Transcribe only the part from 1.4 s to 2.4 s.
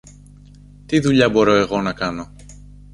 εγώ να κάνω;